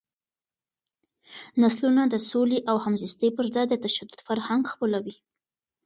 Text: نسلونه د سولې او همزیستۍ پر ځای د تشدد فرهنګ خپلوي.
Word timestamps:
نسلونه 1.63 2.03
د 2.07 2.15
سولې 2.29 2.59
او 2.69 2.75
همزیستۍ 2.85 3.29
پر 3.37 3.45
ځای 3.53 3.65
د 3.69 3.73
تشدد 3.85 4.19
فرهنګ 4.27 4.63
خپلوي. 4.73 5.15